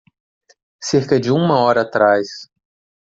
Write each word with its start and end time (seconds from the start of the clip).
Cerca 0.81 1.19
de 1.19 1.29
uma 1.31 1.59
hora 1.59 1.81
atrás. 1.83 2.27